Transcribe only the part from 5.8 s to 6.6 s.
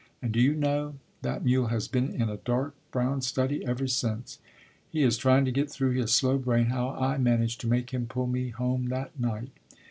his slow